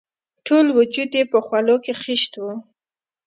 [0.45, 2.53] ټول وجود یې په خولو کې خیشت وو.